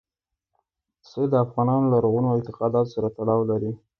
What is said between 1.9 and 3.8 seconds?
لرغونو اعتقاداتو سره تړاو لري.